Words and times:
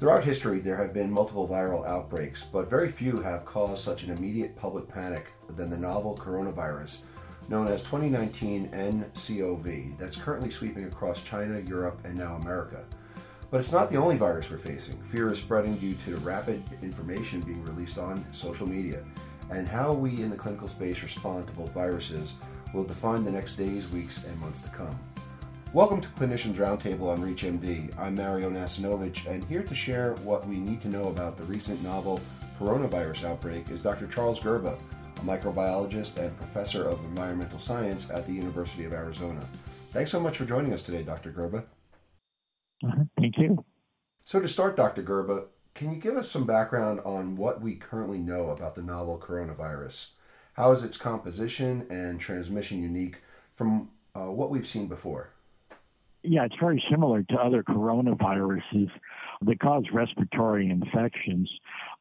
Throughout 0.00 0.24
history, 0.24 0.60
there 0.60 0.78
have 0.78 0.94
been 0.94 1.12
multiple 1.12 1.46
viral 1.46 1.86
outbreaks, 1.86 2.42
but 2.42 2.70
very 2.70 2.90
few 2.90 3.20
have 3.20 3.44
caused 3.44 3.84
such 3.84 4.02
an 4.02 4.16
immediate 4.16 4.56
public 4.56 4.88
panic 4.88 5.26
than 5.56 5.68
the 5.68 5.76
novel 5.76 6.16
coronavirus, 6.16 7.00
known 7.50 7.68
as 7.68 7.82
2019 7.82 8.70
NCOV, 8.70 9.98
that's 9.98 10.16
currently 10.16 10.50
sweeping 10.50 10.86
across 10.86 11.22
China, 11.22 11.60
Europe, 11.60 12.00
and 12.04 12.16
now 12.16 12.36
America. 12.36 12.82
But 13.50 13.60
it's 13.60 13.72
not 13.72 13.90
the 13.90 13.98
only 13.98 14.16
virus 14.16 14.50
we're 14.50 14.56
facing. 14.56 14.96
Fear 15.02 15.32
is 15.32 15.38
spreading 15.38 15.76
due 15.76 15.94
to 16.06 16.16
rapid 16.20 16.62
information 16.80 17.42
being 17.42 17.62
released 17.66 17.98
on 17.98 18.24
social 18.32 18.66
media. 18.66 19.04
And 19.50 19.68
how 19.68 19.92
we 19.92 20.22
in 20.22 20.30
the 20.30 20.36
clinical 20.36 20.68
space 20.68 21.02
respond 21.02 21.46
to 21.46 21.52
both 21.52 21.74
viruses 21.74 22.36
will 22.72 22.84
define 22.84 23.22
the 23.22 23.32
next 23.32 23.56
days, 23.56 23.86
weeks, 23.90 24.24
and 24.24 24.40
months 24.40 24.62
to 24.62 24.70
come. 24.70 24.98
Welcome 25.72 26.00
to 26.00 26.08
Clinicians 26.08 26.56
Roundtable 26.56 27.12
on 27.12 27.22
ReachMD. 27.22 27.96
I'm 27.96 28.16
Mario 28.16 28.50
Nacinovich, 28.50 29.28
and 29.28 29.44
here 29.44 29.62
to 29.62 29.72
share 29.72 30.14
what 30.24 30.44
we 30.48 30.56
need 30.56 30.80
to 30.80 30.88
know 30.88 31.06
about 31.10 31.36
the 31.36 31.44
recent 31.44 31.80
novel 31.84 32.20
coronavirus 32.58 33.22
outbreak 33.30 33.70
is 33.70 33.80
Dr. 33.80 34.08
Charles 34.08 34.40
Gerba, 34.40 34.76
a 35.16 35.20
microbiologist 35.20 36.16
and 36.16 36.36
professor 36.38 36.88
of 36.88 36.98
environmental 37.04 37.60
science 37.60 38.10
at 38.10 38.26
the 38.26 38.32
University 38.32 38.84
of 38.84 38.92
Arizona. 38.92 39.38
Thanks 39.92 40.10
so 40.10 40.18
much 40.18 40.38
for 40.38 40.44
joining 40.44 40.72
us 40.72 40.82
today, 40.82 41.04
Dr. 41.04 41.30
Gerba. 41.30 41.62
Uh-huh. 42.82 43.04
Thank 43.20 43.38
you. 43.38 43.64
So, 44.24 44.40
to 44.40 44.48
start, 44.48 44.76
Dr. 44.76 45.04
Gerba, 45.04 45.44
can 45.76 45.94
you 45.94 46.00
give 46.00 46.16
us 46.16 46.28
some 46.28 46.46
background 46.46 46.98
on 47.04 47.36
what 47.36 47.60
we 47.60 47.76
currently 47.76 48.18
know 48.18 48.50
about 48.50 48.74
the 48.74 48.82
novel 48.82 49.22
coronavirus? 49.24 50.08
How 50.54 50.72
is 50.72 50.82
its 50.82 50.96
composition 50.96 51.86
and 51.88 52.18
transmission 52.18 52.82
unique 52.82 53.18
from 53.54 53.90
uh, 54.16 54.32
what 54.32 54.50
we've 54.50 54.66
seen 54.66 54.88
before? 54.88 55.30
Yeah, 56.22 56.44
it's 56.44 56.56
very 56.60 56.82
similar 56.90 57.22
to 57.22 57.34
other 57.36 57.62
coronaviruses 57.62 58.90
that 59.42 59.60
cause 59.60 59.84
respiratory 59.92 60.68
infections. 60.68 61.50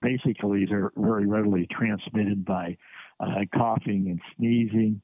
Basically, 0.01 0.65
they're 0.65 0.91
very 0.97 1.25
readily 1.25 1.67
transmitted 1.71 2.43
by 2.43 2.77
uh, 3.21 3.45
coughing 3.55 4.07
and 4.09 4.21
sneezing, 4.35 5.01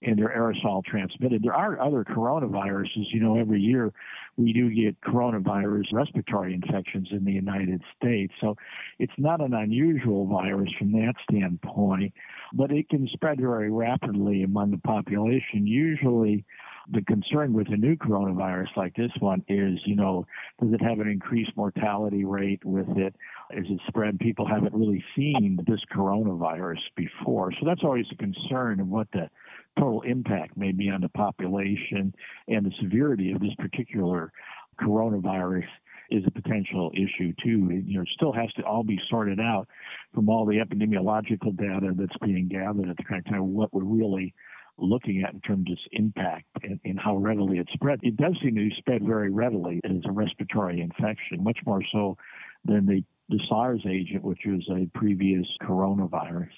and 0.00 0.18
they're 0.18 0.34
aerosol 0.34 0.82
transmitted. 0.82 1.42
There 1.42 1.54
are 1.54 1.78
other 1.78 2.04
coronaviruses. 2.04 3.04
You 3.12 3.20
know, 3.20 3.38
every 3.38 3.60
year 3.60 3.92
we 4.38 4.54
do 4.54 4.70
get 4.70 4.98
coronavirus 5.02 5.92
respiratory 5.92 6.54
infections 6.54 7.08
in 7.10 7.24
the 7.26 7.32
United 7.32 7.82
States. 7.96 8.32
So 8.40 8.56
it's 8.98 9.12
not 9.18 9.42
an 9.42 9.52
unusual 9.52 10.26
virus 10.26 10.70
from 10.78 10.92
that 10.92 11.14
standpoint, 11.30 12.14
but 12.54 12.70
it 12.70 12.88
can 12.88 13.08
spread 13.12 13.40
very 13.40 13.70
rapidly 13.70 14.42
among 14.42 14.70
the 14.70 14.78
population. 14.78 15.66
Usually, 15.66 16.44
the 16.92 17.02
concern 17.02 17.52
with 17.52 17.68
a 17.68 17.76
new 17.76 17.96
coronavirus 17.96 18.76
like 18.76 18.94
this 18.94 19.10
one 19.20 19.42
is, 19.48 19.78
you 19.86 19.96
know, 19.96 20.26
does 20.60 20.72
it 20.72 20.82
have 20.82 21.00
an 21.00 21.08
increased 21.08 21.52
mortality 21.56 22.24
rate 22.24 22.64
with 22.64 22.88
it? 22.96 23.14
Is 23.52 23.64
it 23.68 23.80
spread? 23.88 24.18
People 24.18 24.46
haven't 24.46 24.74
really 24.74 25.04
seen 25.16 25.58
this 25.66 25.80
coronavirus 25.94 26.80
before. 26.96 27.52
So 27.52 27.66
that's 27.66 27.82
always 27.82 28.06
a 28.12 28.16
concern 28.16 28.80
of 28.80 28.88
what 28.88 29.08
the 29.12 29.30
total 29.78 30.02
impact 30.02 30.56
may 30.56 30.72
be 30.72 30.90
on 30.90 31.00
the 31.00 31.08
population 31.08 32.14
and 32.48 32.66
the 32.66 32.72
severity 32.80 33.32
of 33.32 33.40
this 33.40 33.54
particular 33.58 34.32
coronavirus 34.80 35.66
is 36.10 36.22
a 36.26 36.30
potential 36.30 36.92
issue 36.94 37.32
too. 37.42 37.68
It, 37.70 37.84
you 37.86 37.98
know, 37.98 38.04
still 38.14 38.32
has 38.32 38.52
to 38.54 38.62
all 38.62 38.84
be 38.84 39.00
sorted 39.08 39.40
out 39.40 39.68
from 40.14 40.28
all 40.28 40.44
the 40.44 40.56
epidemiological 40.56 41.56
data 41.56 41.92
that's 41.94 42.16
being 42.22 42.48
gathered 42.48 42.90
at 42.90 42.96
the 42.96 43.02
current 43.04 43.26
time. 43.26 43.54
What 43.54 43.72
we're 43.72 43.84
really 43.84 44.34
looking 44.78 45.22
at 45.22 45.34
in 45.34 45.40
terms 45.40 45.70
of 45.70 45.74
its 45.74 45.82
impact 45.92 46.46
and, 46.62 46.80
and, 46.84 46.98
how 46.98 47.16
readily 47.16 47.58
it 47.58 47.68
spread. 47.72 48.00
It 48.02 48.16
does 48.16 48.36
seem 48.42 48.56
to 48.56 48.70
spread 48.76 49.02
very 49.04 49.30
readily 49.30 49.80
as 49.84 50.02
a 50.04 50.12
respiratory 50.12 50.80
infection, 50.80 51.42
much 51.42 51.58
more 51.64 51.82
so 51.92 52.16
than 52.64 52.86
the, 52.86 53.04
the 53.28 53.40
SARS 53.48 53.82
agent, 53.88 54.24
which 54.24 54.40
was 54.46 54.68
a 54.70 54.86
previous 54.98 55.46
coronavirus. 55.62 56.50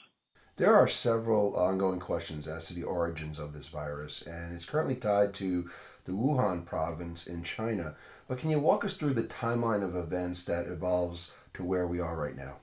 There 0.56 0.74
are 0.74 0.88
several 0.88 1.54
ongoing 1.54 2.00
questions 2.00 2.48
as 2.48 2.66
to 2.66 2.74
the 2.74 2.84
origins 2.84 3.38
of 3.38 3.52
this 3.52 3.68
virus, 3.68 4.22
and 4.22 4.54
it's 4.54 4.64
currently 4.64 4.94
tied 4.94 5.34
to 5.34 5.68
the 6.06 6.12
Wuhan 6.12 6.64
province 6.64 7.26
in 7.26 7.42
China. 7.42 7.94
But 8.26 8.38
can 8.38 8.48
you 8.48 8.58
walk 8.58 8.82
us 8.82 8.96
through 8.96 9.14
the 9.14 9.24
timeline 9.24 9.82
of 9.82 9.94
events 9.94 10.44
that 10.44 10.66
evolves 10.66 11.34
to 11.54 11.62
where 11.62 11.86
we 11.86 12.00
are 12.00 12.16
right 12.16 12.36
now? 12.36 12.56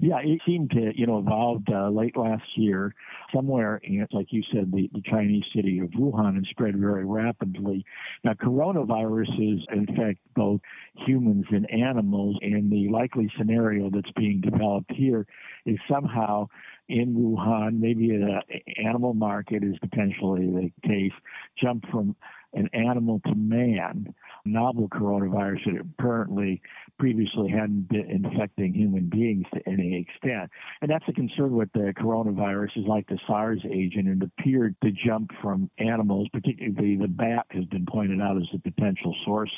Yeah, 0.00 0.18
it 0.22 0.40
seemed 0.46 0.70
to, 0.70 0.92
you 0.94 1.06
know, 1.06 1.18
evolved 1.18 1.70
uh, 1.72 1.88
late 1.88 2.16
last 2.16 2.44
year 2.54 2.94
somewhere, 3.34 3.80
in, 3.82 4.06
like 4.12 4.28
you 4.30 4.44
said, 4.52 4.70
the, 4.70 4.88
the 4.94 5.02
Chinese 5.02 5.42
city 5.54 5.80
of 5.80 5.88
Wuhan 5.90 6.36
and 6.36 6.46
spread 6.50 6.76
very 6.76 7.04
rapidly. 7.04 7.84
Now, 8.22 8.34
coronaviruses 8.34 9.64
infect 9.72 10.20
both 10.36 10.60
humans 10.94 11.46
and 11.50 11.68
animals, 11.72 12.38
and 12.42 12.70
the 12.70 12.88
likely 12.90 13.28
scenario 13.36 13.90
that's 13.90 14.10
being 14.12 14.40
developed 14.40 14.92
here 14.92 15.26
is 15.66 15.78
somehow 15.90 16.46
in 16.88 17.14
Wuhan, 17.14 17.80
maybe 17.80 18.10
an 18.10 18.40
animal 18.82 19.14
market 19.14 19.64
is 19.64 19.76
potentially 19.80 20.46
the 20.46 20.88
case, 20.88 21.12
jump 21.60 21.84
from 21.90 22.14
an 22.54 22.68
animal 22.72 23.20
to 23.26 23.34
man 23.34 24.14
novel 24.44 24.88
coronavirus 24.88 25.64
that 25.66 25.80
apparently 25.80 26.60
previously 26.98 27.50
hadn't 27.50 27.88
been 27.88 28.10
infecting 28.10 28.72
human 28.72 29.08
beings 29.08 29.44
to 29.52 29.60
any 29.68 30.00
extent. 30.00 30.50
And 30.80 30.90
that's 30.90 31.04
a 31.08 31.12
concern 31.12 31.52
with 31.52 31.70
the 31.72 31.92
coronavirus 31.98 32.78
is 32.78 32.86
like 32.86 33.06
the 33.08 33.18
SARS 33.26 33.60
agent 33.70 34.08
and 34.08 34.22
appeared 34.22 34.74
to 34.82 34.90
jump 34.90 35.30
from 35.42 35.70
animals, 35.78 36.28
particularly 36.32 36.96
the 36.96 37.08
bat 37.08 37.46
has 37.50 37.64
been 37.66 37.86
pointed 37.86 38.20
out 38.20 38.36
as 38.36 38.48
a 38.54 38.58
potential 38.58 39.14
source 39.24 39.52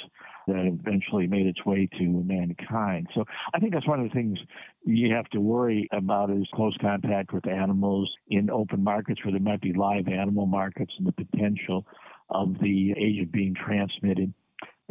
that 0.47 0.67
eventually 0.67 1.27
made 1.27 1.47
its 1.47 1.65
way 1.65 1.89
to 1.99 2.05
mankind. 2.05 3.07
So 3.15 3.25
I 3.55 3.61
think 3.61 3.73
that's 3.73 3.87
one 3.87 4.01
of 4.01 4.09
the 4.09 4.15
things 4.15 4.39
you 4.85 5.15
have 5.15 5.29
to 5.31 5.41
worry 5.41 5.89
about 5.93 6.31
is 6.31 6.47
close 6.55 6.77
contact 6.81 7.33
with 7.33 7.47
animals 7.47 8.11
in 8.29 8.51
open 8.51 8.83
markets 8.83 9.25
where 9.25 9.33
there 9.33 9.41
might 9.41 9.61
be 9.61 9.73
live 9.73 10.09
animal 10.09 10.47
markets 10.47 10.93
and 10.99 11.07
the 11.07 11.13
potential 11.13 11.87
of 12.31 12.59
the 12.61 12.93
agent 12.93 13.33
being 13.33 13.55
transmitted 13.55 14.33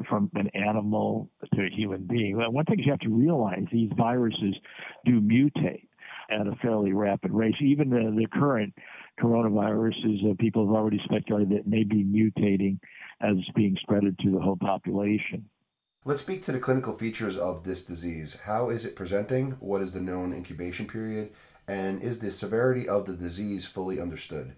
from 0.07 0.29
an 0.35 0.49
animal 0.53 1.29
to 1.53 1.61
a 1.61 1.69
human 1.69 2.03
being. 2.03 2.37
Well, 2.37 2.51
one 2.51 2.65
thing 2.65 2.79
you 2.79 2.91
have 2.91 2.99
to 3.01 3.09
realize 3.09 3.65
these 3.71 3.91
viruses 3.97 4.55
do 5.05 5.19
mutate 5.19 5.87
at 6.29 6.47
a 6.47 6.55
fairly 6.61 6.93
rapid 6.93 7.31
rate. 7.31 7.55
Even 7.61 7.89
the, 7.89 8.13
the 8.15 8.27
current 8.27 8.73
coronaviruses, 9.19 10.31
uh, 10.31 10.35
people 10.39 10.65
have 10.65 10.75
already 10.75 11.01
speculated 11.03 11.49
that 11.49 11.67
may 11.67 11.83
be 11.83 12.03
mutating 12.03 12.79
as 13.21 13.35
it's 13.37 13.51
being 13.55 13.77
spreaded 13.87 14.17
to 14.19 14.31
the 14.31 14.39
whole 14.39 14.55
population. 14.55 15.49
Let's 16.05 16.21
speak 16.21 16.45
to 16.45 16.53
the 16.53 16.59
clinical 16.59 16.97
features 16.97 17.37
of 17.37 17.65
this 17.65 17.83
disease. 17.83 18.37
How 18.45 18.69
is 18.69 18.85
it 18.85 18.95
presenting? 18.95 19.51
What 19.59 19.81
is 19.81 19.91
the 19.91 19.99
known 19.99 20.33
incubation 20.33 20.87
period? 20.87 21.31
And 21.67 22.01
is 22.01 22.19
the 22.19 22.31
severity 22.31 22.87
of 22.87 23.05
the 23.05 23.13
disease 23.13 23.65
fully 23.65 23.99
understood? 23.99 24.55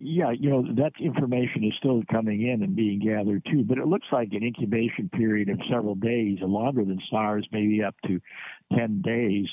Yeah, 0.00 0.32
you 0.32 0.50
know, 0.50 0.62
that 0.74 0.92
information 1.00 1.64
is 1.64 1.72
still 1.78 2.02
coming 2.10 2.42
in 2.48 2.62
and 2.62 2.74
being 2.74 3.00
gathered 3.00 3.44
too, 3.50 3.64
but 3.64 3.78
it 3.78 3.86
looks 3.86 4.06
like 4.12 4.28
an 4.32 4.42
incubation 4.42 5.08
period 5.08 5.48
of 5.48 5.60
several 5.70 5.94
days, 5.94 6.38
longer 6.42 6.84
than 6.84 7.00
SARS, 7.10 7.46
maybe 7.52 7.82
up 7.82 7.94
to 8.06 8.20
10 8.76 9.02
days 9.02 9.46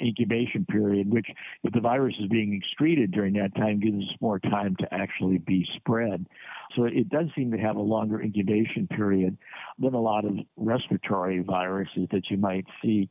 incubation 0.00 0.64
period, 0.64 1.12
which 1.12 1.26
if 1.62 1.72
the 1.72 1.80
virus 1.80 2.14
is 2.20 2.28
being 2.28 2.54
excreted 2.54 3.12
during 3.12 3.34
that 3.34 3.54
time 3.54 3.78
gives 3.80 3.98
us 3.98 4.16
more 4.20 4.38
time 4.38 4.74
to 4.80 4.92
actually 4.92 5.38
be 5.38 5.66
spread. 5.76 6.26
So 6.74 6.84
it 6.84 7.08
does 7.10 7.26
seem 7.36 7.52
to 7.52 7.58
have 7.58 7.76
a 7.76 7.82
longer 7.82 8.20
incubation 8.20 8.88
period 8.88 9.36
than 9.78 9.94
a 9.94 10.00
lot 10.00 10.24
of 10.24 10.34
respiratory 10.56 11.40
viruses 11.40 12.08
that 12.10 12.30
you 12.30 12.38
might 12.38 12.66
see 12.82 13.08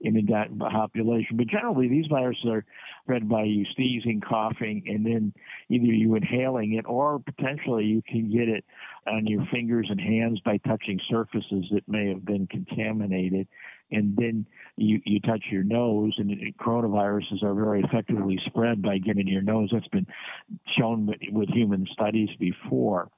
in 0.00 0.14
the 0.14 0.68
population. 0.70 1.36
But 1.36 1.48
generally, 1.48 1.88
these 1.88 2.06
viruses 2.06 2.44
are 2.46 2.64
spread 3.02 3.28
by 3.28 3.44
you 3.44 3.64
sneezing, 3.74 4.20
coughing, 4.20 4.84
and 4.86 5.04
then 5.04 5.32
either 5.68 5.86
you 5.86 6.14
inhaling 6.14 6.74
it 6.74 6.84
or 6.86 7.18
potentially 7.18 7.84
you 7.84 8.02
can 8.02 8.30
get 8.30 8.48
it 8.48 8.64
on 9.06 9.26
your 9.26 9.46
fingers 9.52 9.88
and 9.90 10.00
hands 10.00 10.40
by 10.44 10.58
touching 10.58 11.00
surfaces 11.08 11.66
that 11.72 11.88
may 11.88 12.08
have 12.08 12.24
been 12.24 12.46
contaminated. 12.46 13.48
And 13.92 14.16
then 14.16 14.46
you, 14.76 15.00
you 15.04 15.20
touch 15.20 15.42
your 15.50 15.64
nose, 15.64 16.14
and 16.18 16.30
coronaviruses 16.58 17.42
are 17.42 17.54
very 17.54 17.82
effectively 17.82 18.38
spread 18.46 18.82
by 18.82 18.98
getting 18.98 19.26
your 19.26 19.42
nose. 19.42 19.70
That's 19.72 19.88
been 19.88 20.06
shown 20.78 21.06
with, 21.06 21.18
with 21.32 21.48
human 21.48 21.86
studies 21.92 22.28
before. 22.38 23.10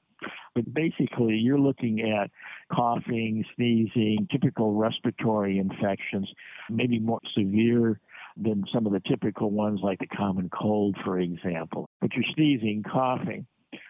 But 0.55 0.73
basically, 0.73 1.35
you're 1.35 1.59
looking 1.59 2.01
at 2.01 2.29
coughing, 2.73 3.43
sneezing, 3.55 4.27
typical 4.31 4.73
respiratory 4.73 5.57
infections, 5.59 6.29
maybe 6.69 6.99
more 6.99 7.19
severe 7.35 7.99
than 8.37 8.63
some 8.73 8.85
of 8.85 8.93
the 8.93 9.01
typical 9.07 9.51
ones 9.51 9.79
like 9.83 9.99
the 9.99 10.07
common 10.07 10.49
cold, 10.49 10.95
for 11.03 11.19
example. 11.19 11.89
But 12.01 12.13
you're 12.13 12.25
sneezing, 12.33 12.83
coughing 12.83 13.45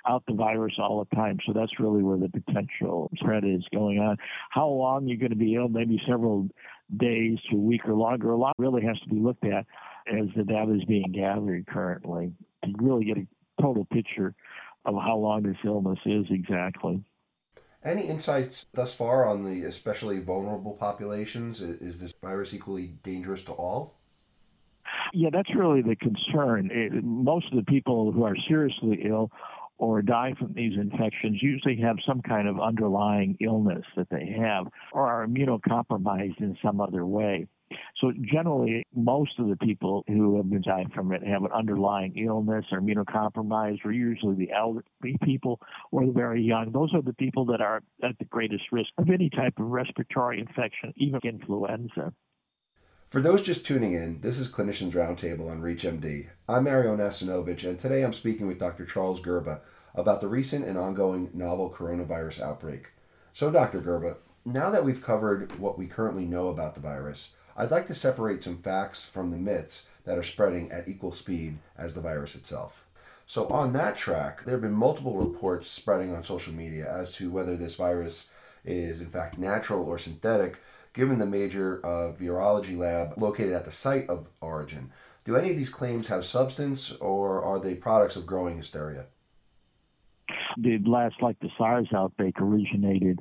out 0.07 0.23
the 0.27 0.33
virus 0.33 0.73
all 0.77 1.05
the 1.09 1.15
time. 1.15 1.37
So 1.45 1.53
that's 1.53 1.79
really 1.79 2.03
where 2.03 2.17
the 2.17 2.29
potential 2.29 3.09
spread 3.15 3.43
is 3.45 3.63
going 3.73 3.99
on. 3.99 4.17
How 4.49 4.67
long 4.67 5.07
you're 5.07 5.17
going 5.17 5.31
to 5.31 5.37
be 5.37 5.55
ill, 5.55 5.69
maybe 5.69 6.01
several 6.07 6.49
days 6.97 7.37
to 7.49 7.55
a 7.55 7.59
week 7.59 7.81
or 7.85 7.93
longer. 7.93 8.31
A 8.31 8.37
lot 8.37 8.53
really 8.57 8.83
has 8.83 8.99
to 9.01 9.09
be 9.09 9.19
looked 9.19 9.45
at 9.45 9.65
as 10.07 10.27
the 10.35 10.43
data 10.43 10.73
is 10.73 10.83
being 10.85 11.11
gathered 11.13 11.65
currently 11.67 12.33
to 12.63 12.71
really 12.79 13.05
get 13.05 13.17
a 13.17 13.27
total 13.61 13.85
picture 13.85 14.33
of 14.85 14.95
how 14.95 15.17
long 15.17 15.43
this 15.43 15.57
illness 15.63 15.99
is 16.05 16.25
exactly. 16.29 17.03
Any 17.83 18.03
insights 18.03 18.65
thus 18.73 18.93
far 18.93 19.25
on 19.25 19.43
the 19.43 19.63
especially 19.65 20.19
vulnerable 20.19 20.73
populations? 20.73 21.61
Is 21.61 21.99
this 21.99 22.13
virus 22.21 22.53
equally 22.53 22.87
dangerous 23.03 23.43
to 23.43 23.51
all? 23.51 23.95
Yeah, 25.13 25.29
that's 25.31 25.53
really 25.55 25.81
the 25.81 25.95
concern. 25.95 26.69
It, 26.71 27.03
most 27.03 27.51
of 27.51 27.57
the 27.57 27.71
people 27.71 28.11
who 28.11 28.23
are 28.23 28.35
seriously 28.47 29.01
ill 29.05 29.31
or 29.77 30.01
die 30.01 30.33
from 30.39 30.53
these 30.53 30.77
infections 30.77 31.41
usually 31.41 31.75
have 31.81 31.97
some 32.07 32.21
kind 32.21 32.47
of 32.47 32.59
underlying 32.59 33.37
illness 33.41 33.83
that 33.97 34.09
they 34.09 34.33
have 34.39 34.67
or 34.93 35.07
are 35.07 35.27
immunocompromised 35.27 36.39
in 36.39 36.57
some 36.63 36.79
other 36.79 37.05
way. 37.05 37.47
So 37.99 38.11
generally, 38.21 38.85
most 38.95 39.39
of 39.39 39.47
the 39.47 39.57
people 39.57 40.03
who 40.07 40.37
have 40.37 40.49
been 40.49 40.61
dying 40.61 40.89
from 40.93 41.11
it 41.11 41.23
have 41.23 41.43
an 41.43 41.51
underlying 41.53 42.17
illness 42.17 42.65
or 42.71 42.81
immunocompromised, 42.81 43.85
or 43.85 43.91
usually 43.91 44.35
the 44.35 44.51
elderly 44.51 45.17
people 45.23 45.59
or 45.91 46.05
the 46.05 46.11
very 46.11 46.41
young. 46.41 46.71
Those 46.71 46.93
are 46.93 47.01
the 47.01 47.13
people 47.13 47.45
that 47.45 47.61
are 47.61 47.81
at 48.03 48.17
the 48.19 48.25
greatest 48.25 48.63
risk 48.71 48.89
of 48.97 49.09
any 49.09 49.29
type 49.29 49.59
of 49.59 49.65
respiratory 49.65 50.39
infection, 50.39 50.93
even 50.97 51.19
influenza. 51.23 52.13
For 53.09 53.21
those 53.21 53.43
just 53.43 53.65
tuning 53.65 53.93
in, 53.93 54.21
this 54.21 54.39
is 54.39 54.51
Clinicians 54.51 54.93
Roundtable 54.93 55.47
on 55.47 55.61
ReachMD. 55.61 56.29
I'm 56.49 56.63
Mario 56.63 56.97
Nacinovich, 56.97 57.63
and 57.63 57.79
today 57.79 58.01
I'm 58.01 58.11
speaking 58.11 58.47
with 58.47 58.57
Dr. 58.57 58.87
Charles 58.87 59.21
Gerba 59.21 59.59
about 59.93 60.19
the 60.19 60.27
recent 60.27 60.65
and 60.65 60.79
ongoing 60.79 61.29
novel 61.31 61.69
coronavirus 61.69 62.41
outbreak. 62.41 62.87
So, 63.31 63.51
Dr. 63.51 63.81
Gerba, 63.81 64.17
now 64.45 64.71
that 64.71 64.83
we've 64.83 65.01
covered 65.01 65.59
what 65.59 65.77
we 65.77 65.85
currently 65.85 66.25
know 66.25 66.47
about 66.47 66.73
the 66.73 66.81
virus, 66.81 67.35
I'd 67.55 67.71
like 67.71 67.87
to 67.87 67.95
separate 67.95 68.43
some 68.43 68.57
facts 68.57 69.07
from 69.07 69.31
the 69.31 69.37
myths 69.37 69.87
that 70.05 70.17
are 70.17 70.23
spreading 70.23 70.71
at 70.71 70.87
equal 70.87 71.11
speed 71.11 71.59
as 71.77 71.93
the 71.93 72.01
virus 72.01 72.35
itself. 72.35 72.83
So, 73.25 73.47
on 73.47 73.73
that 73.73 73.95
track, 73.95 74.43
there 74.43 74.55
have 74.55 74.61
been 74.61 74.73
multiple 74.73 75.17
reports 75.17 75.69
spreading 75.69 76.13
on 76.13 76.23
social 76.23 76.53
media 76.53 76.91
as 76.91 77.13
to 77.13 77.31
whether 77.31 77.55
this 77.55 77.75
virus 77.75 78.29
is 78.65 79.01
in 79.01 79.07
fact 79.07 79.37
natural 79.37 79.85
or 79.85 79.97
synthetic, 79.97 80.57
given 80.93 81.19
the 81.19 81.25
major 81.25 81.79
uh, 81.85 82.11
virology 82.11 82.77
lab 82.77 83.13
located 83.17 83.53
at 83.53 83.65
the 83.65 83.71
site 83.71 84.09
of 84.09 84.27
origin. 84.41 84.91
Do 85.25 85.37
any 85.37 85.51
of 85.51 85.57
these 85.57 85.69
claims 85.69 86.07
have 86.07 86.25
substance, 86.25 86.91
or 86.99 87.41
are 87.41 87.59
they 87.59 87.75
products 87.75 88.15
of 88.15 88.25
growing 88.25 88.57
hysteria? 88.57 89.05
The 90.57 90.79
last, 90.85 91.15
like 91.21 91.39
the 91.39 91.49
SARS 91.57 91.87
outbreak, 91.95 92.41
originated 92.41 93.19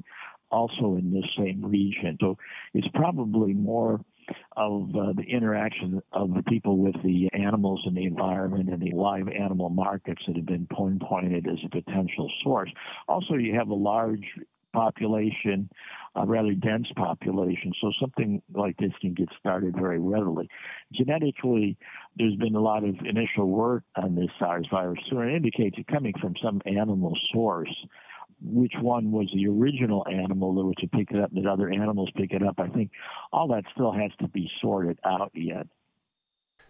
also 0.50 0.96
in 0.96 1.12
this 1.12 1.30
same 1.36 1.64
region. 1.64 2.18
So 2.20 2.36
it's 2.74 2.88
probably 2.94 3.54
more 3.54 4.00
of 4.56 4.90
uh, 4.94 5.12
the 5.14 5.22
interaction 5.22 6.02
of 6.12 6.34
the 6.34 6.42
people 6.44 6.78
with 6.78 6.94
the 7.04 7.28
animals 7.32 7.82
and 7.86 7.96
the 7.96 8.04
environment 8.04 8.68
and 8.68 8.80
the 8.80 8.94
live 8.94 9.28
animal 9.28 9.68
markets 9.68 10.22
that 10.26 10.36
have 10.36 10.46
been 10.46 10.66
pinpointed 10.66 11.46
as 11.46 11.58
a 11.64 11.68
potential 11.68 12.30
source. 12.42 12.70
Also, 13.08 13.34
you 13.34 13.54
have 13.54 13.68
a 13.68 13.74
large 13.74 14.24
population, 14.72 15.68
a 16.14 16.26
rather 16.26 16.54
dense 16.54 16.88
population, 16.96 17.72
so 17.80 17.92
something 18.00 18.42
like 18.54 18.76
this 18.78 18.92
can 19.00 19.14
get 19.14 19.28
started 19.38 19.74
very 19.76 19.98
readily. 19.98 20.48
Genetically, 20.92 21.76
there's 22.16 22.36
been 22.36 22.54
a 22.54 22.60
lot 22.60 22.84
of 22.84 22.96
initial 23.04 23.48
work 23.48 23.84
on 23.96 24.14
this 24.14 24.30
SARS 24.38 24.66
virus, 24.70 24.98
so 25.10 25.20
it 25.20 25.34
indicates 25.34 25.76
it 25.78 25.86
coming 25.86 26.14
from 26.20 26.34
some 26.42 26.60
animal 26.66 27.16
source 27.32 27.74
which 28.44 28.72
one 28.80 29.12
was 29.12 29.30
the 29.34 29.46
original 29.46 30.06
animal 30.08 30.54
that 30.54 30.64
was 30.64 30.74
to 30.80 30.88
pick 30.88 31.10
it 31.10 31.20
up, 31.20 31.30
that 31.32 31.46
other 31.46 31.70
animals 31.70 32.10
pick 32.16 32.32
it 32.32 32.42
up. 32.42 32.58
I 32.58 32.68
think 32.68 32.90
all 33.32 33.48
that 33.48 33.64
still 33.72 33.92
has 33.92 34.10
to 34.20 34.28
be 34.28 34.50
sorted 34.60 34.98
out 35.04 35.30
yet. 35.34 35.66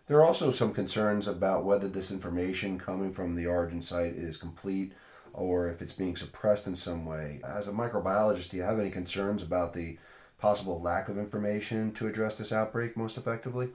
There 0.06 0.18
are 0.18 0.24
also 0.24 0.50
some 0.50 0.74
concerns 0.74 1.28
about 1.28 1.64
whether 1.64 1.88
this 1.88 2.10
information 2.10 2.78
coming 2.78 3.12
from 3.12 3.34
the 3.34 3.46
origin 3.46 3.80
site 3.80 4.14
is 4.14 4.36
complete 4.36 4.92
or 5.32 5.68
if 5.68 5.80
it's 5.80 5.94
being 5.94 6.16
suppressed 6.16 6.66
in 6.66 6.76
some 6.76 7.06
way. 7.06 7.40
As 7.44 7.68
a 7.68 7.72
microbiologist, 7.72 8.50
do 8.50 8.58
you 8.58 8.62
have 8.64 8.78
any 8.78 8.90
concerns 8.90 9.42
about 9.42 9.72
the 9.72 9.98
possible 10.38 10.80
lack 10.80 11.08
of 11.08 11.18
information 11.18 11.92
to 11.92 12.06
address 12.06 12.36
this 12.36 12.52
outbreak 12.52 12.96
most 12.96 13.16
effectively? 13.16 13.68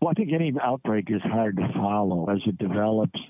Well, 0.00 0.10
I 0.10 0.14
think 0.14 0.32
any 0.32 0.52
outbreak 0.60 1.10
is 1.10 1.22
hard 1.22 1.56
to 1.58 1.72
follow 1.74 2.28
as 2.28 2.40
it 2.46 2.58
develops 2.58 3.20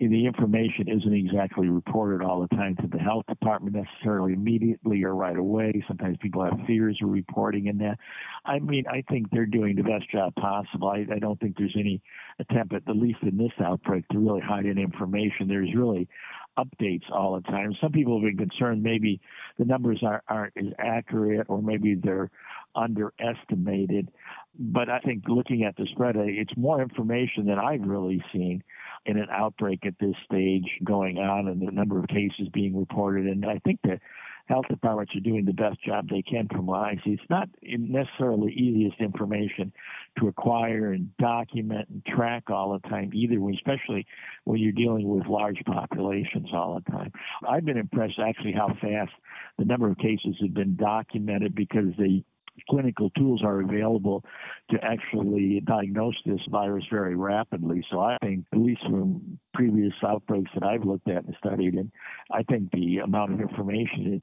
the 0.00 0.26
information 0.26 0.88
isn't 0.88 1.12
exactly 1.12 1.68
reported 1.68 2.24
all 2.24 2.40
the 2.40 2.56
time 2.56 2.76
to 2.76 2.86
the 2.86 2.98
health 2.98 3.24
department 3.28 3.74
necessarily 3.74 4.32
immediately 4.32 5.02
or 5.02 5.14
right 5.14 5.36
away. 5.36 5.82
Sometimes 5.88 6.16
people 6.20 6.44
have 6.44 6.58
fears 6.68 6.96
of 7.02 7.10
reporting 7.10 7.66
in 7.66 7.78
that. 7.78 7.98
I 8.44 8.60
mean, 8.60 8.84
I 8.88 9.02
think 9.10 9.30
they're 9.30 9.44
doing 9.44 9.74
the 9.74 9.82
best 9.82 10.08
job 10.10 10.34
possible. 10.36 10.88
I, 10.88 11.04
I 11.12 11.18
don't 11.18 11.40
think 11.40 11.56
there's 11.56 11.74
any 11.76 12.00
attempt, 12.38 12.74
at 12.74 12.84
the 12.86 12.92
least 12.92 13.18
in 13.22 13.36
this 13.36 13.50
outbreak, 13.60 14.06
to 14.08 14.18
really 14.18 14.40
hide 14.40 14.66
any 14.66 14.82
information. 14.82 15.48
There's 15.48 15.74
really 15.74 16.08
updates 16.56 17.10
all 17.12 17.34
the 17.34 17.42
time. 17.42 17.74
Some 17.80 17.90
people 17.92 18.20
have 18.20 18.36
been 18.36 18.48
concerned 18.48 18.82
maybe 18.82 19.20
the 19.58 19.64
numbers 19.64 20.00
aren't, 20.02 20.24
aren't 20.28 20.52
as 20.56 20.72
accurate 20.78 21.46
or 21.48 21.60
maybe 21.60 21.96
they're 21.96 22.30
underestimated. 22.76 24.10
But 24.58 24.88
I 24.88 25.00
think 25.00 25.24
looking 25.28 25.64
at 25.64 25.76
the 25.76 25.86
spread, 25.92 26.16
it's 26.16 26.56
more 26.56 26.82
information 26.82 27.46
than 27.46 27.58
I've 27.58 27.82
really 27.82 28.22
seen 28.32 28.62
in 29.06 29.18
an 29.18 29.28
outbreak 29.30 29.86
at 29.86 29.94
this 30.00 30.14
stage 30.24 30.64
going 30.84 31.18
on 31.18 31.48
and 31.48 31.66
the 31.66 31.72
number 31.72 31.98
of 31.98 32.08
cases 32.08 32.48
being 32.52 32.76
reported. 32.76 33.26
And 33.26 33.44
I 33.46 33.58
think 33.64 33.80
the 33.82 33.98
health 34.46 34.64
departments 34.68 35.14
are 35.14 35.20
doing 35.20 35.44
the 35.44 35.52
best 35.52 35.82
job 35.84 36.08
they 36.08 36.22
can 36.22 36.48
from 36.48 36.66
what 36.66 36.80
I 36.80 36.94
see. 37.04 37.10
It's 37.10 37.22
not 37.30 37.48
necessarily 37.62 38.52
easiest 38.52 38.98
information 38.98 39.72
to 40.18 40.28
acquire 40.28 40.92
and 40.92 41.14
document 41.18 41.88
and 41.90 42.04
track 42.06 42.44
all 42.48 42.72
the 42.72 42.88
time 42.88 43.10
either, 43.14 43.38
especially 43.50 44.06
when 44.44 44.58
you're 44.58 44.72
dealing 44.72 45.08
with 45.08 45.26
large 45.26 45.62
populations 45.66 46.48
all 46.52 46.74
the 46.82 46.90
time. 46.90 47.12
I've 47.46 47.64
been 47.64 47.76
impressed 47.76 48.18
actually 48.18 48.52
how 48.52 48.68
fast 48.80 49.12
the 49.58 49.66
number 49.66 49.90
of 49.90 49.98
cases 49.98 50.36
have 50.40 50.54
been 50.54 50.76
documented 50.76 51.54
because 51.54 51.92
they 51.98 52.24
clinical 52.68 53.10
tools 53.10 53.42
are 53.44 53.60
available 53.60 54.24
to 54.70 54.78
actually 54.82 55.60
diagnose 55.60 56.16
this 56.24 56.40
virus 56.50 56.84
very 56.90 57.16
rapidly. 57.16 57.84
So 57.90 58.00
I 58.00 58.16
think, 58.22 58.46
at 58.52 58.58
least 58.58 58.82
from 58.82 59.38
previous 59.54 59.92
outbreaks 60.06 60.50
that 60.54 60.64
I've 60.64 60.84
looked 60.84 61.08
at 61.08 61.24
and 61.24 61.34
studied, 61.38 61.74
and 61.74 61.90
I 62.30 62.42
think 62.42 62.70
the 62.72 62.98
amount 62.98 63.32
of 63.32 63.40
information 63.40 64.22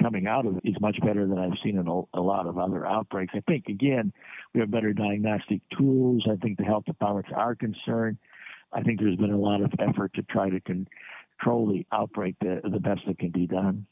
coming 0.00 0.26
out 0.26 0.46
of 0.46 0.56
it 0.56 0.68
is 0.68 0.74
much 0.80 0.98
better 1.04 1.26
than 1.26 1.38
I've 1.38 1.58
seen 1.62 1.78
in 1.78 1.86
a, 1.86 2.20
lot 2.20 2.46
of 2.46 2.58
other 2.58 2.86
outbreaks. 2.86 3.32
I 3.36 3.40
think, 3.46 3.68
again, 3.68 4.12
we 4.52 4.60
have 4.60 4.70
better 4.70 4.92
diagnostic 4.92 5.60
tools. 5.76 6.26
I 6.30 6.36
think 6.36 6.58
the 6.58 6.64
health 6.64 6.84
departments 6.84 7.30
are 7.34 7.54
concerned. 7.54 8.18
I 8.72 8.82
think 8.82 9.00
there's 9.00 9.16
been 9.16 9.32
a 9.32 9.38
lot 9.38 9.62
of 9.62 9.72
effort 9.78 10.14
to 10.14 10.22
try 10.22 10.50
to 10.50 10.60
control 10.60 11.68
the 11.68 11.86
outbreak 11.92 12.36
the, 12.40 12.60
the 12.64 12.80
best 12.80 13.02
that 13.06 13.18
can 13.18 13.30
be 13.30 13.46
done. 13.46 13.86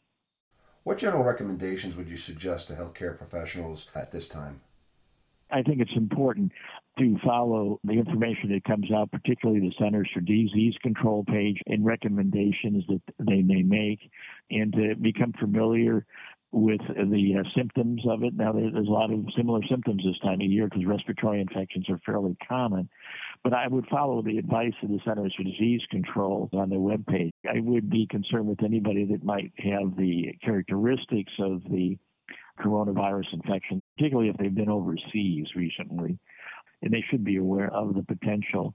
What 0.85 0.99
general 0.99 1.23
recommendations 1.23 1.97
would 1.97 2.09
you 2.09 2.17
suggest 2.17 2.69
to 2.69 2.75
healthcare 2.75 3.17
professionals 3.17 3.89
at 3.95 4.11
this 4.11 4.29
time? 4.29 4.63
I 5.53 5.63
think 5.63 5.81
it's 5.81 5.97
important 5.97 6.51
to 6.99 7.19
follow 7.25 7.79
the 7.85 7.93
information 7.93 8.51
that 8.53 8.65
comes 8.65 8.91
out, 8.91 9.13
particularly 9.13 9.61
the 9.61 9.75
Centers 9.79 10.09
for 10.13 10.21
Disease 10.21 10.75
Control 10.83 11.25
page 11.25 11.59
and 11.67 11.85
recommendations 11.85 12.85
that 12.89 13.03
they 13.19 13.43
may 13.43 13.63
make, 13.63 14.11
and 14.51 14.73
to 14.73 14.95
become 14.97 15.33
familiar 15.39 16.07
with 16.53 16.81
the 16.89 17.35
uh, 17.39 17.49
symptoms 17.57 18.03
of 18.07 18.23
it. 18.23 18.35
Now, 18.35 18.53
there's 18.53 18.75
a 18.75 18.91
lot 18.91 19.11
of 19.11 19.25
similar 19.37 19.61
symptoms 19.71 20.03
this 20.05 20.19
time 20.23 20.41
of 20.41 20.47
year 20.47 20.69
because 20.69 20.85
respiratory 20.85 21.41
infections 21.41 21.89
are 21.89 21.99
fairly 22.05 22.37
common. 22.47 22.89
But 23.43 23.55
I 23.55 23.67
would 23.67 23.87
follow 23.87 24.23
the 24.23 24.37
advice 24.37 24.75
of 24.83 24.91
the 24.91 25.01
Centers 25.05 25.35
for 25.35 25.45
Disease 25.45 25.81
Control 25.91 26.51
on 26.53 26.69
their 26.69 26.79
webpage. 26.79 27.31
I 27.49 27.61
would 27.61 27.89
be 27.89 28.07
concerned 28.07 28.47
with 28.47 28.63
anybody 28.63 29.07
that 29.07 29.25
might 29.25 29.53
have 29.59 29.97
the 29.97 30.35
characteristics 30.45 31.33
of 31.41 31.63
the 31.65 31.97
coronavirus 32.61 33.33
infection, 33.33 33.83
particularly 33.97 34.29
if 34.29 34.37
they've 34.37 34.55
been 34.55 34.69
overseas 34.69 35.47
recently. 35.57 36.19
And 36.83 36.93
they 36.93 37.05
should 37.11 37.25
be 37.25 37.39
aware 37.39 37.73
of 37.73 37.95
the 37.95 38.03
potential 38.03 38.75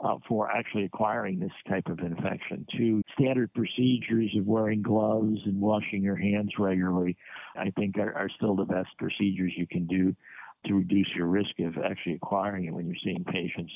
uh, 0.00 0.16
for 0.28 0.50
actually 0.50 0.84
acquiring 0.84 1.40
this 1.40 1.52
type 1.68 1.88
of 1.88 1.98
infection. 2.00 2.66
Two 2.76 3.02
standard 3.18 3.52
procedures 3.52 4.30
of 4.36 4.46
wearing 4.46 4.82
gloves 4.82 5.40
and 5.44 5.60
washing 5.60 6.02
your 6.02 6.16
hands 6.16 6.52
regularly, 6.58 7.16
I 7.56 7.70
think, 7.70 7.98
are, 7.98 8.14
are 8.14 8.28
still 8.36 8.54
the 8.54 8.64
best 8.64 8.88
procedures 8.98 9.52
you 9.56 9.66
can 9.66 9.86
do 9.86 10.14
to 10.66 10.74
reduce 10.74 11.08
your 11.16 11.26
risk 11.26 11.58
of 11.60 11.78
actually 11.78 12.14
acquiring 12.14 12.64
it 12.64 12.72
when 12.72 12.86
you're 12.86 12.96
seeing 13.02 13.24
patients. 13.24 13.72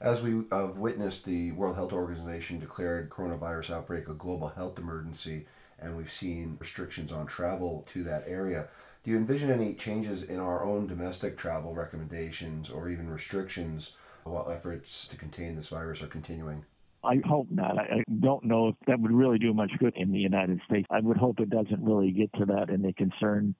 As 0.00 0.22
we 0.22 0.42
have 0.50 0.78
witnessed, 0.78 1.24
the 1.24 1.52
World 1.52 1.76
Health 1.76 1.92
Organization 1.92 2.58
declared 2.58 3.10
coronavirus 3.10 3.70
outbreak 3.70 4.08
a 4.08 4.14
global 4.14 4.48
health 4.48 4.78
emergency, 4.78 5.46
and 5.78 5.96
we've 5.96 6.12
seen 6.12 6.56
restrictions 6.58 7.12
on 7.12 7.26
travel 7.26 7.86
to 7.92 8.02
that 8.04 8.24
area. 8.26 8.68
Do 9.04 9.10
you 9.10 9.16
envision 9.16 9.50
any 9.50 9.74
changes 9.74 10.22
in 10.22 10.38
our 10.38 10.64
own 10.64 10.86
domestic 10.86 11.36
travel 11.36 11.74
recommendations 11.74 12.70
or 12.70 12.88
even 12.88 13.10
restrictions 13.10 13.96
while 14.28 14.50
efforts 14.50 15.06
to 15.08 15.16
contain 15.16 15.56
this 15.56 15.68
virus 15.68 16.02
are 16.02 16.06
continuing? 16.08 16.64
I 17.04 17.20
hope 17.24 17.48
not. 17.50 17.78
I 17.78 18.02
don't 18.20 18.44
know 18.44 18.68
if 18.68 18.76
that 18.86 19.00
would 19.00 19.12
really 19.12 19.38
do 19.38 19.54
much 19.54 19.70
good 19.78 19.94
in 19.96 20.10
the 20.12 20.18
United 20.18 20.60
States. 20.66 20.86
I 20.90 21.00
would 21.00 21.16
hope 21.16 21.40
it 21.40 21.50
doesn't 21.50 21.82
really 21.82 22.10
get 22.10 22.32
to 22.34 22.46
that 22.46 22.70
and 22.70 22.84
the 22.84 22.92
concern 22.92 23.54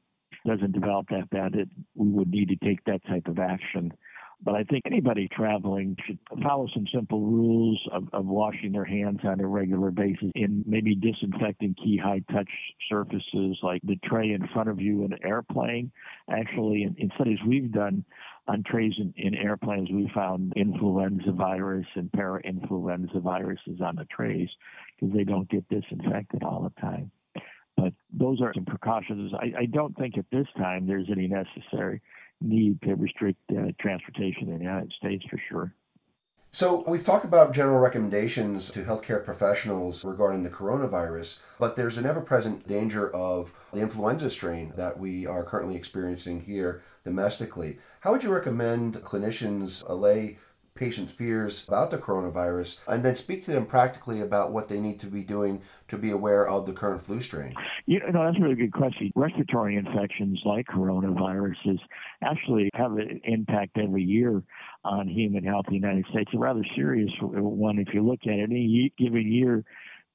doesn't 0.47 0.73
develop 0.73 1.09
that 1.11 1.31
bad. 1.31 1.55
It, 1.55 1.69
we 1.95 2.09
would 2.09 2.31
need 2.31 2.49
to 2.49 2.57
take 2.57 2.85
that 2.85 3.05
type 3.07 3.27
of 3.29 3.39
action 3.39 3.93
But 4.41 4.55
I 4.55 4.63
think 4.63 4.85
anybody 4.87 5.29
traveling 5.35 5.97
should 6.07 6.19
follow 6.43 6.69
some 6.73 6.87
simple 6.95 7.21
rules 7.23 7.81
of, 7.93 8.05
of 8.13 8.25
washing 8.27 8.71
their 8.71 8.85
hands 8.85 9.19
on 9.25 9.41
a 9.41 9.47
regular 9.47 9.91
basis 9.91 10.31
and 10.37 10.65
maybe 10.65 10.95
disinfecting 10.95 11.75
key 11.75 11.97
high 12.03 12.23
touch 12.33 12.51
surfaces 12.89 13.59
like 13.63 13.83
the 13.83 13.97
tray 14.05 14.33
in 14.33 14.47
front 14.53 14.69
of 14.69 14.81
you 14.81 15.05
in 15.05 15.13
an 15.13 15.19
airplane. 15.25 15.91
Actually, 16.31 16.85
in, 16.85 16.95
in 16.99 17.11
studies 17.17 17.39
we've 17.47 17.73
done 17.73 18.05
on 18.49 18.63
trays 18.65 18.95
in, 18.99 19.13
in 19.17 19.35
airplanes, 19.35 19.91
we 19.91 20.11
found 20.15 20.53
influenza 20.57 21.33
virus 21.33 21.87
and 21.95 22.11
para-influenza 22.13 23.21
viruses 23.21 23.81
on 23.85 23.97
the 23.97 24.07
trays 24.07 24.49
because 24.99 25.15
they 25.15 25.25
don't 25.25 25.49
get 25.51 25.69
disinfected 25.69 26.43
all 26.43 26.63
the 26.63 26.81
time. 26.81 27.11
But 27.77 27.93
those 28.13 28.41
are 28.41 28.53
some 28.55 28.65
precautions. 28.65 29.33
I, 29.35 29.61
I 29.61 29.67
don't 29.67 29.97
think 29.97 30.19
at 30.19 30.25
this 30.33 30.47
time 30.57 30.87
there's 30.87 31.09
any 31.11 31.29
necessary 31.29 32.01
need 32.41 32.81
to 32.83 32.95
restrict 32.95 33.39
uh, 33.51 33.73
transportation 33.81 34.49
in 34.49 34.59
the 34.59 34.65
United 34.65 34.93
States 34.99 35.25
for 35.31 35.41
sure. 35.49 35.75
So, 36.51 36.83
we've 36.87 37.05
talked 37.05 37.27
about 37.27 37.53
general 37.53 37.79
recommendations 37.79 38.71
to 38.71 38.83
healthcare 38.83 39.23
professionals 39.23 40.03
regarding 40.03 40.45
the 40.45 40.51
coronavirus, 40.51 41.41
but 41.59 41.77
there's 41.77 41.99
an 41.99 42.07
ever 42.07 42.23
present 42.23 42.67
danger 42.67 43.15
of 43.15 43.53
the 43.71 43.81
influenza 43.81 44.31
strain 44.31 44.73
that 44.75 44.99
we 44.99 45.27
are 45.27 45.45
currently 45.45 45.77
experiencing 45.77 46.41
here 46.41 46.81
domestically. 47.05 47.79
How 48.01 48.13
would 48.13 48.23
you 48.23 48.31
recommend 48.31 48.95
clinicians 49.03 49.87
allay 49.87 50.39
patients' 50.79 51.13
fears 51.13 51.67
about 51.67 51.91
the 51.91 51.99
coronavirus 51.99 52.79
and 52.87 53.05
then 53.05 53.15
speak 53.15 53.45
to 53.45 53.51
them 53.51 53.67
practically 53.67 54.21
about 54.21 54.53
what 54.53 54.69
they 54.69 54.79
need 54.79 55.01
to 55.01 55.07
be 55.07 55.23
doing 55.23 55.61
to 55.89 55.99
be 55.99 56.11
aware 56.11 56.49
of 56.49 56.67
the 56.67 56.73
current 56.73 57.03
flu 57.03 57.21
strain? 57.21 57.55
You 57.87 58.01
know, 58.13 58.25
that's 58.25 58.39
a 58.39 58.41
really 58.41 58.55
good 58.55 58.73
question. 58.73 59.11
Respiratory 59.15 59.77
infections 59.77 60.41
like 60.45 60.67
coronaviruses 60.67 61.81
actually 62.23 62.71
have 62.75 62.93
an 62.93 63.21
impact 63.25 63.77
every 63.77 64.05
year 64.05 64.43
on 64.85 65.09
human 65.09 65.45
health 65.45 65.67
in 65.69 65.75
the 65.75 65.81
United 65.81 66.07
States. 66.11 66.31
A 66.35 66.39
rather 66.39 66.65
serious 66.77 67.11
one 67.21 67.79
if 67.79 67.93
you 67.93 68.07
look 68.07 68.21
at 68.25 68.35
it. 68.35 68.45
Any 68.45 68.93
given 68.97 69.31
year, 69.31 69.65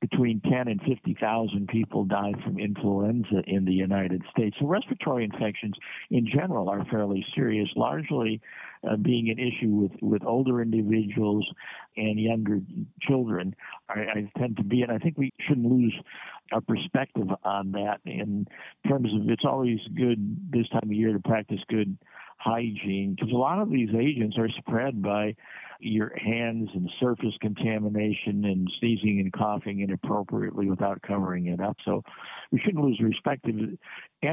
between 0.10 0.42
10 0.42 0.68
and 0.68 0.82
50,000 0.82 1.70
people 1.70 2.04
die 2.04 2.34
from 2.44 2.60
influenza 2.60 3.42
in 3.48 3.64
the 3.64 3.72
United 3.72 4.22
States. 4.30 4.54
So 4.60 4.68
respiratory 4.68 5.24
infections 5.24 5.76
in 6.12 6.28
general 6.28 6.68
are 6.70 6.84
fairly 6.92 7.26
serious, 7.34 7.70
largely 7.78 8.42
uh, 8.86 8.98
being 8.98 9.30
an 9.30 9.40
issue 9.40 9.70
with, 9.70 9.92
with 10.02 10.22
older 10.26 10.62
individuals 10.62 11.50
and 11.96 12.20
younger 12.20 12.60
children. 13.02 13.56
I, 13.88 14.00
I 14.02 14.32
tend 14.38 14.58
to 14.58 14.64
be, 14.64 14.82
and 14.82 14.92
I 14.92 14.98
think 14.98 15.18
we 15.18 15.32
shouldn't 15.48 15.72
lose 15.72 15.96
our 16.52 16.60
perspective 16.60 17.28
on 17.46 17.72
that 17.72 18.02
in 18.06 18.46
terms 18.86 19.10
of 19.14 19.30
it's 19.30 19.46
always 19.46 19.80
good 19.96 20.52
this 20.52 20.68
time 20.68 20.82
of 20.84 20.92
year 20.92 21.14
to 21.14 21.20
practice 21.20 21.62
good 21.70 21.98
hygiene 22.40 23.16
because 23.16 23.32
a 23.32 23.38
lot 23.38 23.62
of 23.62 23.72
these 23.72 23.90
agents 23.98 24.38
are 24.38 24.50
spread 24.50 25.02
by 25.02 25.34
your 25.84 26.12
hands 26.18 26.70
and 26.74 26.90
surface 27.00 27.34
contamination 27.42 28.46
and 28.46 28.72
sneezing 28.80 29.20
and 29.20 29.34
coughing 29.34 29.82
inappropriately 29.82 30.70
without 30.70 31.02
covering 31.02 31.48
it 31.48 31.60
up. 31.60 31.78
So 31.86 32.04
we 32.52 32.60
shouldn't 32.60 32.84
lose 32.84 33.00
respect 33.02 33.46
and 33.46 33.78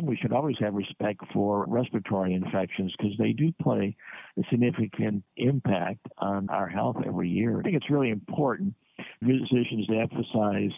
we 0.06 0.16
should 0.16 0.32
always 0.32 0.56
have 0.60 0.74
respect 0.74 1.20
for 1.32 1.64
respiratory 1.66 2.34
infections 2.34 2.94
because 2.96 3.16
they 3.18 3.32
do 3.32 3.52
play 3.60 3.96
a 4.38 4.42
significant 4.50 5.24
impact 5.36 6.06
on 6.18 6.48
our 6.50 6.68
health 6.68 6.96
every 7.04 7.28
year. 7.28 7.58
I 7.58 7.62
think 7.62 7.76
it's 7.76 7.90
really 7.90 8.10
important 8.10 8.74
physicians 9.20 9.86
to 9.86 9.98
emphasize 9.98 10.70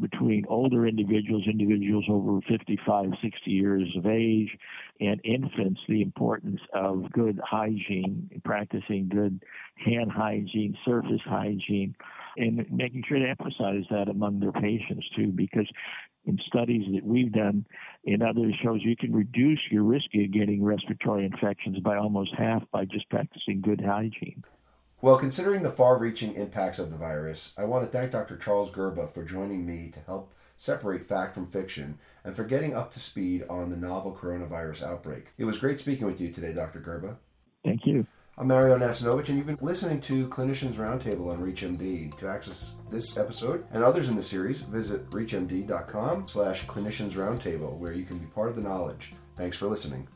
between 0.00 0.44
older 0.48 0.86
individuals, 0.86 1.44
individuals 1.46 2.04
over 2.08 2.40
55, 2.48 3.10
60 3.22 3.50
years 3.50 3.88
of 3.96 4.06
age, 4.06 4.56
and 5.00 5.20
infants, 5.24 5.80
the 5.88 6.02
importance 6.02 6.60
of 6.72 7.10
good 7.12 7.40
hygiene, 7.44 8.28
practicing 8.44 9.08
good 9.08 9.42
hand 9.76 10.10
hygiene, 10.10 10.76
surface 10.84 11.20
hygiene, 11.24 11.94
and 12.36 12.66
making 12.70 13.04
sure 13.06 13.18
to 13.18 13.28
emphasize 13.28 13.84
that 13.90 14.08
among 14.08 14.40
their 14.40 14.52
patients 14.52 15.06
too, 15.14 15.28
because 15.28 15.68
in 16.26 16.38
studies 16.46 16.86
that 16.94 17.04
we've 17.04 17.32
done 17.32 17.64
and 18.06 18.22
others 18.22 18.54
shows 18.62 18.80
you 18.82 18.96
can 18.96 19.12
reduce 19.12 19.60
your 19.70 19.84
risk 19.84 20.06
of 20.14 20.32
getting 20.32 20.64
respiratory 20.64 21.24
infections 21.24 21.78
by 21.80 21.96
almost 21.96 22.34
half 22.36 22.62
by 22.72 22.84
just 22.84 23.08
practicing 23.10 23.60
good 23.60 23.80
hygiene. 23.80 24.42
Well, 25.04 25.18
considering 25.18 25.62
the 25.62 25.70
far 25.70 25.98
reaching 25.98 26.34
impacts 26.34 26.78
of 26.78 26.90
the 26.90 26.96
virus, 26.96 27.52
I 27.58 27.64
want 27.64 27.84
to 27.84 27.90
thank 27.90 28.10
Dr. 28.10 28.38
Charles 28.38 28.70
Gerba 28.70 29.12
for 29.12 29.22
joining 29.22 29.66
me 29.66 29.90
to 29.92 30.00
help 30.00 30.32
separate 30.56 31.06
fact 31.06 31.34
from 31.34 31.46
fiction 31.46 31.98
and 32.24 32.34
for 32.34 32.42
getting 32.42 32.74
up 32.74 32.90
to 32.94 33.00
speed 33.00 33.44
on 33.50 33.68
the 33.68 33.76
novel 33.76 34.16
coronavirus 34.18 34.82
outbreak. 34.82 35.26
It 35.36 35.44
was 35.44 35.58
great 35.58 35.78
speaking 35.78 36.06
with 36.06 36.22
you 36.22 36.32
today, 36.32 36.54
Dr. 36.54 36.80
Gerba. 36.80 37.16
Thank 37.62 37.84
you. 37.84 38.06
I'm 38.38 38.46
Mario 38.46 38.78
Nacinovich, 38.78 39.28
and 39.28 39.36
you've 39.36 39.46
been 39.46 39.58
listening 39.60 40.00
to 40.00 40.26
Clinicians 40.28 40.76
Roundtable 40.76 41.30
on 41.30 41.42
ReachMD. 41.42 42.16
To 42.16 42.26
access 42.26 42.76
this 42.90 43.18
episode 43.18 43.66
and 43.72 43.84
others 43.84 44.08
in 44.08 44.16
the 44.16 44.22
series, 44.22 44.62
visit 44.62 45.10
reachmd.com 45.10 46.28
slash 46.28 46.64
clinicians 46.64 47.12
roundtable, 47.12 47.76
where 47.76 47.92
you 47.92 48.06
can 48.06 48.16
be 48.16 48.26
part 48.28 48.48
of 48.48 48.56
the 48.56 48.62
knowledge. 48.62 49.12
Thanks 49.36 49.58
for 49.58 49.66
listening. 49.66 50.08